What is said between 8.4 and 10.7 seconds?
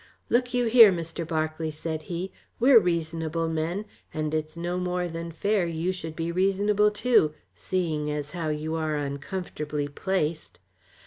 you are uncomfortably placed.